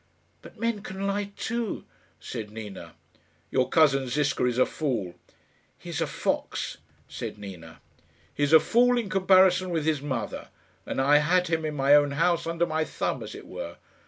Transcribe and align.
"But 0.41 0.57
men 0.57 0.81
can 0.81 1.05
lie 1.05 1.29
too," 1.35 1.85
said 2.19 2.49
Nina. 2.49 2.95
"Your 3.51 3.69
cousin 3.69 4.07
Ziska 4.07 4.47
is 4.47 4.57
a 4.57 4.65
fool." 4.65 5.13
"He 5.77 5.91
is 5.91 6.01
a 6.01 6.07
fox," 6.07 6.77
said 7.07 7.37
Nina. 7.37 7.79
"He 8.33 8.41
is 8.41 8.51
a 8.51 8.59
fool 8.59 8.97
in 8.97 9.09
comparison 9.11 9.69
with 9.69 9.85
his 9.85 10.01
mother. 10.01 10.47
And 10.87 10.99
I 10.99 11.17
had 11.17 11.49
him 11.49 11.65
in 11.65 11.75
my 11.75 11.93
own 11.93 12.13
house, 12.13 12.47
under 12.47 12.65
my 12.65 12.83
thumb, 12.83 13.21
as 13.21 13.35
it 13.35 13.45
were. 13.45 13.77